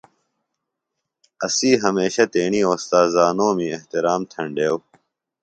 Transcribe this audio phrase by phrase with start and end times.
[1.45, 4.81] اسی ہمیشہ تیݨی اوستاذانومی احتِرام تھینڈیوۡ